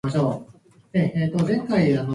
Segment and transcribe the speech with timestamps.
[0.03, 0.29] おならが
[1.37, 2.07] とても臭い。